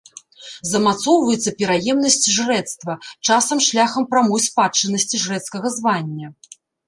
Замацоўваецца 0.69 1.51
пераемнасць 1.59 2.31
жрэцтва, 2.37 2.93
часам 3.29 3.57
шляхам 3.67 4.03
прамой 4.15 4.41
спадчыннасці 4.49 5.23
жрэцкага 5.27 5.67
звання. 5.77 6.27